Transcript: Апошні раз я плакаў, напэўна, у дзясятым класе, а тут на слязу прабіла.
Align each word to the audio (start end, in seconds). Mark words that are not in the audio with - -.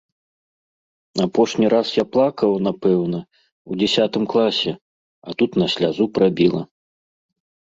Апошні 1.25 1.67
раз 1.73 1.87
я 1.95 2.05
плакаў, 2.17 2.51
напэўна, 2.67 3.19
у 3.69 3.77
дзясятым 3.83 4.23
класе, 4.35 4.73
а 5.27 5.37
тут 5.43 5.51
на 5.65 5.69
слязу 5.77 6.05
прабіла. 6.19 6.61